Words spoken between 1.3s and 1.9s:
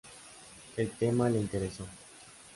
interesó.